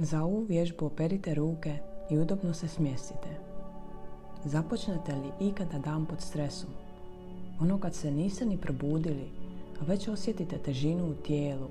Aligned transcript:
Za 0.00 0.22
ovu 0.22 0.44
vježbu 0.48 0.86
operite 0.86 1.34
ruke 1.34 1.78
i 2.10 2.18
udobno 2.18 2.54
se 2.54 2.68
smjestite. 2.68 3.28
Započnete 4.44 5.14
li 5.14 5.48
ikada 5.48 5.78
dan 5.78 6.06
pod 6.06 6.20
stresom? 6.20 6.70
Ono 7.60 7.80
kad 7.80 7.94
se 7.94 8.10
niste 8.10 8.46
ni 8.46 8.56
probudili, 8.56 9.30
a 9.80 9.84
već 9.84 10.08
osjetite 10.08 10.58
težinu 10.58 11.10
u 11.10 11.14
tijelu, 11.14 11.66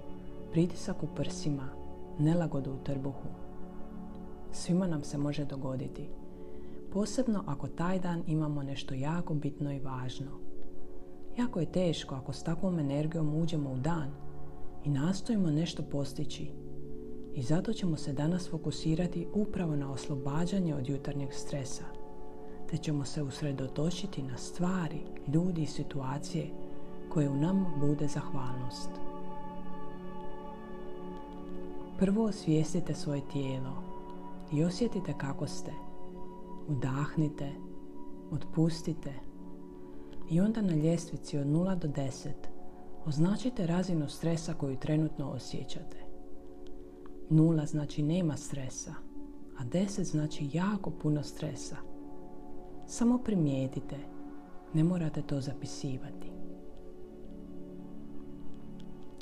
pritisak 0.51 1.03
u 1.03 1.07
prsima, 1.15 1.69
nelagodu 2.19 2.71
u 2.71 2.83
trbuhu. 2.83 3.27
Svima 4.51 4.87
nam 4.87 5.03
se 5.03 5.17
može 5.17 5.45
dogoditi. 5.45 6.09
Posebno 6.93 7.43
ako 7.47 7.67
taj 7.67 7.99
dan 7.99 8.23
imamo 8.27 8.63
nešto 8.63 8.93
jako 8.93 9.33
bitno 9.33 9.71
i 9.73 9.79
važno. 9.79 10.31
Jako 11.37 11.59
je 11.59 11.71
teško 11.71 12.15
ako 12.15 12.33
s 12.33 12.43
takvom 12.43 12.79
energijom 12.79 13.41
uđemo 13.41 13.71
u 13.71 13.77
dan 13.77 14.11
i 14.85 14.89
nastojimo 14.89 15.49
nešto 15.49 15.83
postići. 15.83 16.66
I 17.37 17.41
zato 17.41 17.73
ćemo 17.73 17.97
se 17.97 18.13
danas 18.13 18.49
fokusirati 18.49 19.27
upravo 19.33 19.75
na 19.75 19.91
oslobađanje 19.91 20.75
od 20.75 20.89
jutarnjeg 20.89 21.33
stresa, 21.33 21.83
te 22.69 22.77
ćemo 22.77 23.05
se 23.05 23.23
usredotočiti 23.23 24.21
na 24.21 24.37
stvari, 24.37 24.99
ljudi 25.33 25.61
i 25.61 25.65
situacije 25.65 26.47
koje 27.09 27.29
u 27.29 27.35
nam 27.35 27.65
bude 27.79 28.07
zahvalnost. 28.07 28.89
Prvo 31.99 32.23
osvijestite 32.23 32.93
svoje 32.93 33.21
tijelo 33.31 33.83
i 34.51 34.63
osjetite 34.63 35.13
kako 35.17 35.47
ste. 35.47 35.71
Udahnite, 36.67 37.51
otpustite 38.31 39.13
i 40.29 40.39
onda 40.39 40.61
na 40.61 40.75
ljestvici 40.75 41.37
od 41.37 41.47
0 41.47 41.75
do 41.75 41.87
10 41.87 42.29
označite 43.05 43.67
razinu 43.67 44.09
stresa 44.09 44.53
koju 44.53 44.75
trenutno 44.75 45.29
osjećate. 45.29 46.06
0 47.29 47.65
znači 47.65 48.03
nema 48.03 48.37
stresa, 48.37 48.93
a 49.59 49.63
10 49.65 50.03
znači 50.03 50.49
jako 50.53 50.89
puno 50.89 51.23
stresa. 51.23 51.75
Samo 52.85 53.17
primijetite, 53.17 53.95
ne 54.73 54.83
morate 54.83 55.21
to 55.21 55.41
zapisivati. 55.41 56.31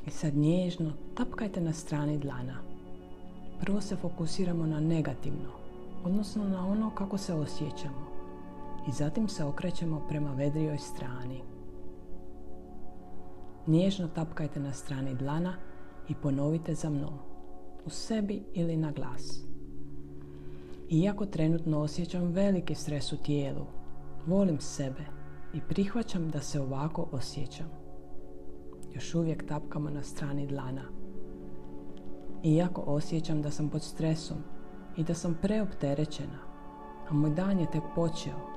I 0.07 0.09
sad 0.09 0.35
nježno 0.35 0.91
tapkajte 1.15 1.61
na 1.61 1.73
strani 1.73 2.17
dlana. 2.17 2.57
Prvo 3.59 3.81
se 3.81 3.95
fokusiramo 3.95 4.65
na 4.65 4.79
negativno, 4.79 5.49
odnosno 6.03 6.43
na 6.43 6.67
ono 6.67 6.89
kako 6.95 7.17
se 7.17 7.33
osjećamo. 7.33 8.05
I 8.87 8.91
zatim 8.91 9.27
se 9.27 9.43
okrećemo 9.43 10.05
prema 10.09 10.33
vedrijoj 10.33 10.77
strani. 10.77 11.41
Nježno 13.67 14.07
tapkajte 14.07 14.59
na 14.59 14.73
strani 14.73 15.15
dlana 15.15 15.53
i 16.09 16.15
ponovite 16.15 16.73
za 16.73 16.89
mnom, 16.89 17.19
u 17.85 17.89
sebi 17.89 18.43
ili 18.53 18.77
na 18.77 18.91
glas. 18.91 19.45
Iako 20.89 21.25
trenutno 21.25 21.79
osjećam 21.79 22.31
veliki 22.31 22.75
stres 22.75 23.13
u 23.13 23.17
tijelu, 23.17 23.65
volim 24.27 24.59
sebe 24.59 25.05
i 25.53 25.61
prihvaćam 25.69 26.29
da 26.29 26.41
se 26.41 26.61
ovako 26.61 27.09
osjećam. 27.11 27.67
Još 28.93 29.15
uvijek 29.15 29.47
tapkamo 29.47 29.89
na 29.89 30.03
strani 30.03 30.47
dlana. 30.47 30.83
Iako 32.43 32.81
osjećam 32.81 33.41
da 33.41 33.51
sam 33.51 33.69
pod 33.69 33.83
stresom 33.83 34.37
i 34.97 35.03
da 35.03 35.13
sam 35.13 35.37
preopterećena, 35.41 36.39
a 37.09 37.13
moj 37.13 37.29
dan 37.29 37.59
je 37.59 37.71
tek 37.71 37.83
počeo, 37.95 38.55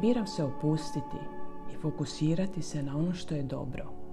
biram 0.00 0.26
se 0.26 0.44
opustiti 0.44 1.18
i 1.74 1.76
fokusirati 1.76 2.62
se 2.62 2.82
na 2.82 2.96
ono 2.96 3.12
što 3.12 3.34
je 3.34 3.42
dobro. 3.42 4.03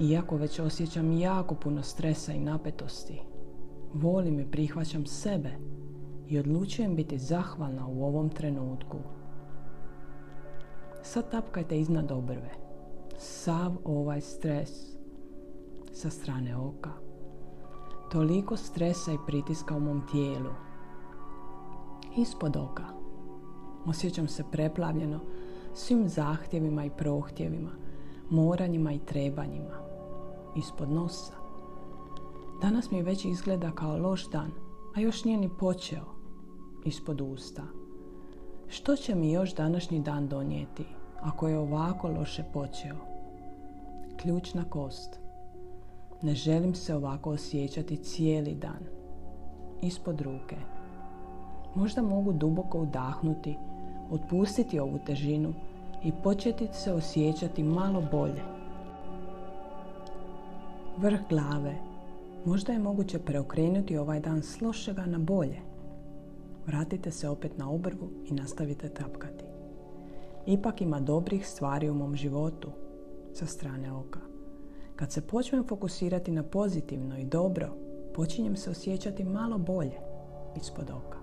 Iako 0.00 0.36
već 0.36 0.58
osjećam 0.58 1.12
jako 1.12 1.54
puno 1.54 1.82
stresa 1.82 2.32
i 2.32 2.40
napetosti, 2.40 3.22
volim 3.94 4.40
i 4.40 4.50
prihvaćam 4.50 5.06
sebe 5.06 5.50
i 6.28 6.38
odlučujem 6.38 6.96
biti 6.96 7.18
zahvalna 7.18 7.86
u 7.86 8.04
ovom 8.04 8.28
trenutku. 8.30 8.98
Sad 11.02 11.30
tapkajte 11.30 11.80
iznad 11.80 12.12
obrve. 12.12 12.50
Sav 13.18 13.72
ovaj 13.84 14.20
stres 14.20 14.70
sa 15.92 16.10
strane 16.10 16.56
oka. 16.56 16.90
Toliko 18.12 18.56
stresa 18.56 19.12
i 19.12 19.18
pritiska 19.26 19.76
u 19.76 19.80
mom 19.80 20.02
tijelu. 20.10 20.50
Ispod 22.16 22.56
oka. 22.56 22.84
Osjećam 23.86 24.28
se 24.28 24.44
preplavljeno 24.52 25.20
svim 25.74 26.08
zahtjevima 26.08 26.84
i 26.84 26.90
prohtjevima, 26.90 27.70
moranjima 28.30 28.92
i 28.92 28.98
trebanjima. 28.98 29.87
Ispod 30.58 30.90
nosa. 30.90 31.32
Danas 32.62 32.90
mi 32.90 33.02
već 33.02 33.24
izgleda 33.24 33.70
kao 33.70 33.98
loš 33.98 34.30
dan, 34.30 34.50
a 34.96 35.00
još 35.00 35.24
nije 35.24 35.38
ni 35.38 35.48
počeo. 35.48 36.04
Ispod 36.84 37.20
usta. 37.20 37.62
Što 38.68 38.96
će 38.96 39.14
mi 39.14 39.32
još 39.32 39.54
današnji 39.54 40.00
dan 40.00 40.28
donijeti 40.28 40.84
ako 41.20 41.48
je 41.48 41.58
ovako 41.58 42.08
loše 42.08 42.44
počeo? 42.52 42.96
Ključna 44.22 44.64
kost. 44.64 45.18
Ne 46.22 46.34
želim 46.34 46.74
se 46.74 46.94
ovako 46.94 47.30
osjećati 47.30 47.96
cijeli 47.96 48.54
dan. 48.54 48.84
Ispod 49.82 50.20
ruke. 50.20 50.56
Možda 51.74 52.02
mogu 52.02 52.32
duboko 52.32 52.78
udahnuti, 52.78 53.56
otpustiti 54.10 54.78
ovu 54.78 54.98
težinu 55.06 55.52
i 56.04 56.12
početi 56.22 56.68
se 56.72 56.92
osjećati 56.92 57.62
malo 57.62 58.02
bolje. 58.12 58.57
Vrh 61.00 61.20
glave. 61.28 61.74
Možda 62.44 62.72
je 62.72 62.78
moguće 62.78 63.18
preokrenuti 63.18 63.96
ovaj 63.96 64.20
dan 64.20 64.42
s 64.42 64.60
lošega 64.60 65.06
na 65.06 65.18
bolje. 65.18 65.60
Vratite 66.66 67.10
se 67.10 67.28
opet 67.28 67.58
na 67.58 67.70
obrvu 67.70 68.10
i 68.24 68.34
nastavite 68.34 68.88
tapkati. 68.88 69.44
Ipak 70.46 70.80
ima 70.80 71.00
dobrih 71.00 71.48
stvari 71.48 71.90
u 71.90 71.94
mom 71.94 72.16
životu 72.16 72.68
sa 73.32 73.46
strane 73.46 73.92
oka. 73.92 74.20
Kad 74.96 75.12
se 75.12 75.20
počnem 75.20 75.64
fokusirati 75.64 76.30
na 76.30 76.42
pozitivno 76.42 77.18
i 77.18 77.24
dobro, 77.24 77.68
počinjem 78.14 78.56
se 78.56 78.70
osjećati 78.70 79.24
malo 79.24 79.58
bolje 79.58 79.98
ispod 80.56 80.90
oka. 80.90 81.18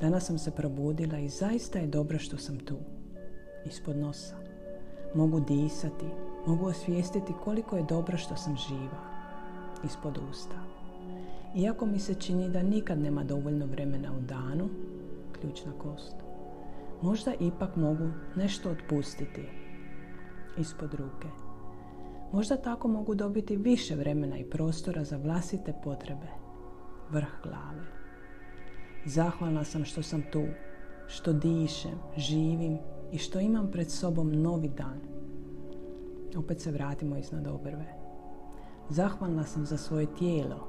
Danas 0.00 0.26
sam 0.26 0.38
se 0.38 0.50
probudila 0.50 1.18
i 1.18 1.28
zaista 1.28 1.78
je 1.78 1.86
dobro 1.86 2.18
što 2.18 2.36
sam 2.36 2.58
tu, 2.58 2.76
ispod 3.66 3.96
nosa. 3.96 4.36
Mogu 5.14 5.40
disati, 5.40 6.06
mogu 6.48 6.66
osvijestiti 6.66 7.32
koliko 7.44 7.76
je 7.76 7.82
dobro 7.82 8.16
što 8.16 8.36
sam 8.36 8.56
živa, 8.56 8.98
ispod 9.84 10.18
usta. 10.30 10.56
Iako 11.56 11.86
mi 11.86 11.98
se 11.98 12.14
čini 12.14 12.48
da 12.48 12.62
nikad 12.62 12.98
nema 12.98 13.24
dovoljno 13.24 13.66
vremena 13.66 14.12
u 14.18 14.20
danu, 14.20 14.68
ključna 15.40 15.72
kost, 15.78 16.14
možda 17.02 17.32
ipak 17.40 17.76
mogu 17.76 18.08
nešto 18.36 18.70
otpustiti 18.70 19.42
ispod 20.58 20.94
ruke. 20.94 21.28
Možda 22.32 22.56
tako 22.56 22.88
mogu 22.88 23.14
dobiti 23.14 23.56
više 23.56 23.94
vremena 23.94 24.38
i 24.38 24.50
prostora 24.50 25.04
za 25.04 25.16
vlastite 25.16 25.74
potrebe. 25.84 26.26
Vrh 27.10 27.28
glave. 27.42 27.84
Zahvalna 29.04 29.64
sam 29.64 29.84
što 29.84 30.02
sam 30.02 30.22
tu, 30.32 30.44
što 31.06 31.32
dišem, 31.32 31.98
živim 32.16 32.78
i 33.12 33.18
što 33.18 33.40
imam 33.40 33.70
pred 33.70 33.90
sobom 33.90 34.42
novi 34.42 34.68
dan. 34.68 35.17
Opet 36.36 36.60
se 36.60 36.70
vratimo 36.70 37.16
iznad 37.16 37.46
obrve. 37.46 37.94
Zahvalna 38.90 39.44
sam 39.44 39.66
za 39.66 39.76
svoje 39.76 40.14
tijelo 40.14 40.68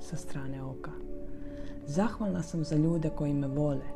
sa 0.00 0.16
strane 0.16 0.62
oka. 0.62 0.90
Zahvalna 1.86 2.42
sam 2.42 2.64
za 2.64 2.76
ljude 2.76 3.10
koji 3.10 3.34
me 3.34 3.46
vole 3.46 3.86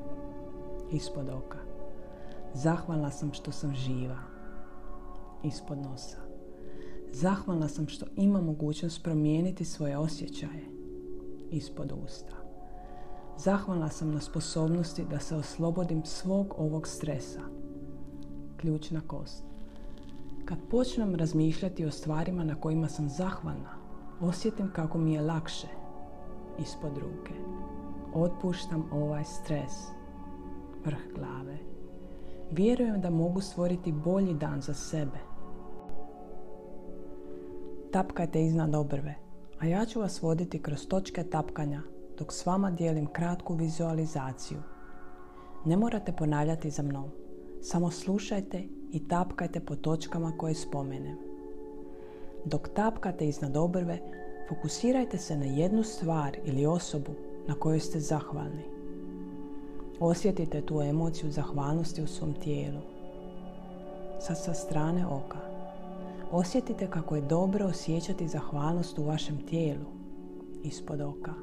ispod 0.92 1.28
oka. 1.28 1.58
Zahvalna 2.54 3.10
sam 3.10 3.32
što 3.32 3.52
sam 3.52 3.74
živa 3.74 4.18
ispod 5.42 5.78
nosa. 5.78 6.16
Zahvalna 7.12 7.68
sam 7.68 7.88
što 7.88 8.06
imam 8.16 8.44
mogućnost 8.44 9.02
promijeniti 9.02 9.64
svoje 9.64 9.98
osjećaje 9.98 10.64
ispod 11.50 11.92
usta. 12.04 12.36
Zahvalna 13.38 13.88
sam 13.88 14.12
na 14.12 14.20
sposobnosti 14.20 15.04
da 15.10 15.18
se 15.20 15.36
oslobodim 15.36 16.04
svog 16.04 16.54
ovog 16.58 16.86
stresa. 16.86 17.40
Ključna 18.56 19.00
kost. 19.06 19.44
Kad 20.50 20.58
počnem 20.70 21.14
razmišljati 21.14 21.84
o 21.84 21.90
stvarima 21.90 22.44
na 22.44 22.54
kojima 22.54 22.88
sam 22.88 23.08
zahvalna, 23.08 23.74
osjetim 24.20 24.70
kako 24.72 24.98
mi 24.98 25.14
je 25.14 25.20
lakše 25.20 25.66
ispod 26.58 26.98
ruke. 26.98 27.32
Otpuštam 28.14 28.88
ovaj 28.92 29.24
stres, 29.24 29.72
vrh 30.84 30.98
glave. 31.14 31.58
Vjerujem 32.50 33.00
da 33.00 33.10
mogu 33.10 33.40
stvoriti 33.40 33.92
bolji 33.92 34.34
dan 34.34 34.60
za 34.60 34.74
sebe. 34.74 35.18
Tapkajte 37.92 38.44
iznad 38.44 38.74
obrve, 38.74 39.14
a 39.58 39.66
ja 39.66 39.84
ću 39.84 40.00
vas 40.00 40.22
voditi 40.22 40.62
kroz 40.62 40.86
točke 40.88 41.22
tapkanja 41.22 41.82
dok 42.18 42.32
s 42.32 42.46
vama 42.46 42.70
dijelim 42.70 43.06
kratku 43.06 43.54
vizualizaciju. 43.54 44.58
Ne 45.64 45.76
morate 45.76 46.12
ponavljati 46.12 46.70
za 46.70 46.82
mnom, 46.82 47.10
samo 47.60 47.90
slušajte 47.90 48.79
i 48.92 49.08
tapkajte 49.08 49.60
po 49.60 49.76
točkama 49.76 50.32
koje 50.38 50.54
spomenem. 50.54 51.16
Dok 52.44 52.68
tapkate 52.68 53.28
iznad 53.28 53.56
obrve, 53.56 53.98
Fokusirajte 54.50 55.18
se 55.18 55.36
na 55.36 55.44
jednu 55.44 55.82
stvar 55.82 56.36
ili 56.44 56.66
osobu 56.66 57.10
na 57.48 57.54
kojoj 57.54 57.80
ste 57.80 58.00
zahvalni. 58.00 58.64
Osjetite 60.00 60.60
tu 60.60 60.82
emociju 60.82 61.30
zahvalnosti 61.30 62.02
u 62.02 62.06
svom 62.06 62.34
tijelu. 62.34 62.80
Sad 64.20 64.38
sa 64.38 64.54
strane 64.54 65.06
oka. 65.06 65.38
Osjetite 66.30 66.86
kako 66.86 67.16
je 67.16 67.22
dobro 67.22 67.66
osjećati 67.66 68.28
zahvalnost 68.28 68.98
u 68.98 69.04
vašem 69.04 69.38
tijelu, 69.46 69.86
ispod 70.62 71.00
oka. 71.00 71.34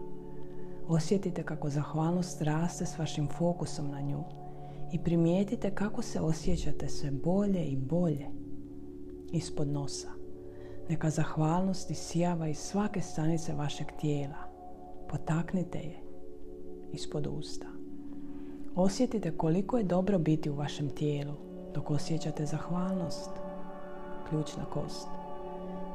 Osjetite 0.88 1.44
kako 1.44 1.70
zahvalnost 1.70 2.42
raste 2.42 2.86
s 2.86 2.98
vašim 2.98 3.28
fokusom 3.28 3.92
na 3.92 4.02
nju 4.02 4.24
i 4.92 5.00
primijetite 5.00 5.75
kako 5.75 6.01
se 6.01 6.22
osjećate 6.22 6.89
sve 6.89 7.12
bolje 7.12 7.66
i 7.66 7.75
bolje 7.75 8.25
ispod 9.31 9.68
nosa. 9.68 10.10
Neka 10.89 11.10
zahvalnost 11.10 11.92
isijava 11.92 12.48
iz 12.48 12.57
svake 12.57 13.01
stanice 13.01 13.54
vašeg 13.54 13.88
tijela. 14.00 14.38
Potaknite 15.10 15.78
je 15.78 15.98
ispod 16.94 17.28
usta. 17.28 17.68
Osjetite 18.75 19.31
koliko 19.31 19.78
je 19.78 19.84
dobro 19.84 20.19
biti 20.19 20.50
u 20.50 20.56
vašem 20.56 20.89
tijelu 20.89 21.34
dok 21.74 21.92
osjećate 21.92 22.45
zahvalnost. 22.45 23.30
Ključna 24.30 24.66
kost. 24.66 25.07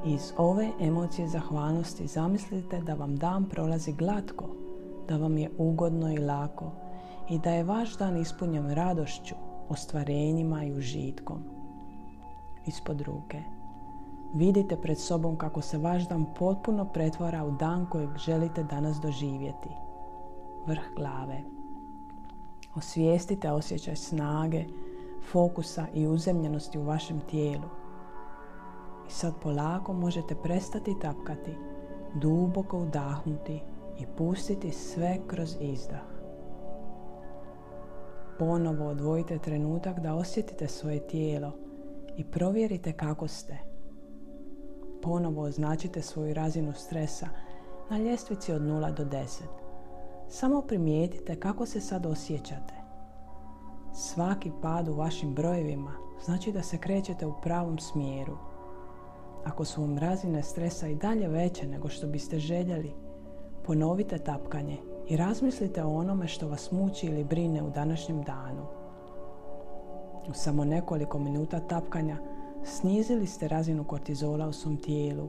Iz 0.07 0.33
ove 0.37 0.71
emocije 0.81 1.29
zahvalnosti 1.29 2.07
zamislite 2.07 2.81
da 2.81 2.95
vam 2.95 3.17
dan 3.17 3.49
prolazi 3.49 3.93
glatko, 3.93 4.49
da 5.09 5.17
vam 5.17 5.39
je 5.39 5.51
ugodno 5.59 6.13
i 6.13 6.19
lako 6.19 6.82
i 7.33 7.39
da 7.39 7.51
je 7.51 7.65
vaš 7.65 7.97
dan 7.97 8.17
ispunjen 8.17 8.71
radošću, 8.71 9.35
ostvarenjima 9.69 10.65
i 10.65 10.73
užitkom. 10.73 11.43
Ispod 12.67 13.01
ruke. 13.01 13.43
Vidite 14.35 14.77
pred 14.77 14.99
sobom 14.99 15.37
kako 15.37 15.61
se 15.61 15.79
vaš 15.79 16.09
dan 16.09 16.27
potpuno 16.39 16.85
pretvara 16.85 17.45
u 17.45 17.51
dan 17.51 17.87
kojeg 17.91 18.17
želite 18.17 18.65
danas 18.65 19.01
doživjeti. 19.01 19.69
Vrh 20.67 20.83
glave. 20.97 21.41
Osvijestite 22.75 23.53
osjećaj 23.53 23.97
snage, 23.97 24.65
fokusa 25.33 25.87
i 25.95 26.07
uzemljenosti 26.07 26.79
u 26.79 26.85
vašem 26.85 27.21
tijelu. 27.21 27.69
I 29.09 29.11
sad 29.11 29.35
polako 29.43 29.93
možete 29.93 30.35
prestati 30.35 30.99
tapkati, 31.01 31.55
duboko 32.15 32.79
udahnuti 32.79 33.61
i 33.99 34.07
pustiti 34.17 34.71
sve 34.71 35.19
kroz 35.27 35.57
izdah. 35.61 36.12
Ponovo 38.45 38.89
odvojite 38.89 39.39
trenutak 39.39 40.01
da 40.01 40.15
osjetite 40.15 40.69
svoje 40.69 41.07
tijelo 41.07 41.53
i 42.17 42.25
provjerite 42.25 42.93
kako 42.93 43.29
ste. 43.29 43.59
Ponovo 45.03 45.43
označite 45.43 46.03
svoju 46.03 46.35
razinu 46.35 46.73
stresa 46.73 47.29
na 47.91 47.99
ljestvici 47.99 48.53
od 48.53 48.63
0 48.63 48.95
do 48.95 49.05
10. 49.05 49.43
Samo 50.29 50.63
primijetite 50.63 51.41
kako 51.41 51.67
se 51.67 51.81
sad 51.81 52.07
osjećate. 52.07 52.75
Svaki 53.95 54.51
pad 54.63 54.89
u 54.89 54.95
vašim 54.95 55.35
brojevima 55.35 55.93
znači 56.25 56.53
da 56.53 56.63
se 56.63 56.79
krećete 56.79 57.27
u 57.27 57.35
pravom 57.43 57.79
smjeru. 57.79 58.37
Ako 59.45 59.65
su 59.65 59.81
vam 59.81 59.99
razine 59.99 60.43
stresa 60.43 60.89
i 60.89 60.95
dalje 60.95 61.29
veće 61.29 61.67
nego 61.67 61.89
što 61.89 62.07
biste 62.07 62.39
željeli, 62.39 62.93
ponovite 63.67 64.19
tapkanje 64.19 64.92
i 65.09 65.17
razmislite 65.17 65.85
o 65.85 65.95
onome 65.95 66.29
što 66.29 66.49
vas 66.49 66.71
muči 66.73 67.07
ili 67.07 67.25
brine 67.25 67.63
u 67.63 67.71
današnjem 67.71 68.23
danu. 68.23 68.67
U 70.29 70.33
samo 70.35 70.65
nekoliko 70.65 71.19
minuta 71.19 71.61
tapkanja 71.61 72.17
snizili 72.65 73.27
ste 73.27 73.49
razinu 73.49 73.85
kortizola 73.85 74.49
u 74.49 74.53
svom 74.53 74.77
tijelu, 74.77 75.29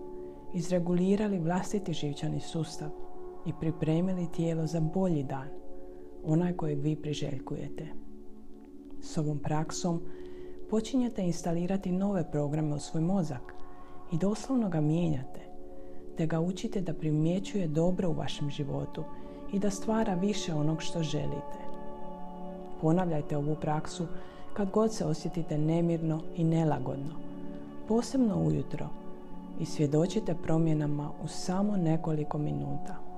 izregulirali 0.53 1.39
vlastiti 1.39 1.93
živčani 1.93 2.39
sustav 2.39 2.89
i 3.45 3.53
pripremili 3.59 4.31
tijelo 4.31 4.67
za 4.67 4.79
bolji 4.79 5.23
dan, 5.23 5.47
onaj 6.25 6.53
kojeg 6.53 6.79
vi 6.79 6.95
priželjkujete. 6.95 7.87
S 9.01 9.17
ovom 9.17 9.39
praksom 9.39 10.01
počinjete 10.69 11.21
instalirati 11.21 11.91
nove 11.91 12.31
programe 12.31 12.75
u 12.75 12.79
svoj 12.79 13.01
mozak 13.01 13.53
i 14.11 14.17
doslovno 14.17 14.69
ga 14.69 14.81
mijenjate, 14.81 15.39
te 16.17 16.25
ga 16.25 16.39
učite 16.39 16.81
da 16.81 16.93
primjećuje 16.93 17.67
dobro 17.67 18.09
u 18.09 18.13
vašem 18.13 18.49
životu 18.49 19.03
i 19.53 19.59
da 19.59 19.69
stvara 19.69 20.13
više 20.13 20.53
onog 20.53 20.81
što 20.81 21.03
želite. 21.03 21.59
Ponavljajte 22.81 23.37
ovu 23.37 23.55
praksu 23.61 24.07
kad 24.53 24.69
god 24.69 24.93
se 24.93 25.05
osjetite 25.05 25.57
nemirno 25.57 26.21
i 26.35 26.43
nelagodno, 26.43 27.15
posebno 27.87 28.43
ujutro 28.43 28.87
i 29.59 29.65
svjedočite 29.65 30.35
promjenama 30.35 31.09
u 31.23 31.27
samo 31.27 31.77
nekoliko 31.77 32.37
minuta. 32.37 33.12